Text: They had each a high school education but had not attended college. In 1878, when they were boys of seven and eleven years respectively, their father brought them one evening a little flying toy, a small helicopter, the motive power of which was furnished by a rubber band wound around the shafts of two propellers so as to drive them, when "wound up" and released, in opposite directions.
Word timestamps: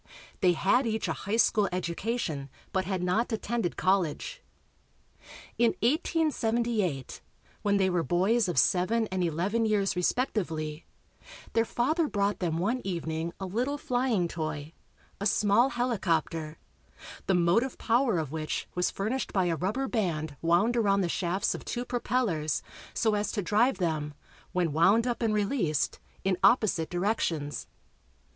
They 0.39 0.53
had 0.53 0.87
each 0.87 1.07
a 1.07 1.13
high 1.13 1.37
school 1.37 1.69
education 1.71 2.49
but 2.71 2.85
had 2.85 3.03
not 3.03 3.31
attended 3.31 3.77
college. 3.77 4.41
In 5.59 5.75
1878, 5.83 7.21
when 7.61 7.77
they 7.77 7.87
were 7.87 8.01
boys 8.01 8.47
of 8.47 8.57
seven 8.57 9.05
and 9.11 9.23
eleven 9.23 9.63
years 9.63 9.95
respectively, 9.95 10.87
their 11.53 11.65
father 11.65 12.07
brought 12.07 12.39
them 12.39 12.57
one 12.57 12.81
evening 12.83 13.31
a 13.39 13.45
little 13.45 13.77
flying 13.77 14.27
toy, 14.27 14.73
a 15.19 15.27
small 15.27 15.69
helicopter, 15.69 16.57
the 17.27 17.35
motive 17.35 17.77
power 17.77 18.17
of 18.17 18.31
which 18.31 18.67
was 18.73 18.89
furnished 18.89 19.31
by 19.31 19.45
a 19.45 19.55
rubber 19.55 19.87
band 19.87 20.35
wound 20.41 20.75
around 20.75 21.01
the 21.01 21.09
shafts 21.09 21.53
of 21.53 21.63
two 21.63 21.85
propellers 21.85 22.63
so 22.95 23.13
as 23.13 23.31
to 23.33 23.43
drive 23.43 23.77
them, 23.77 24.15
when 24.51 24.73
"wound 24.73 25.05
up" 25.05 25.21
and 25.21 25.35
released, 25.35 25.99
in 26.23 26.39
opposite 26.43 26.89
directions. 26.89 27.67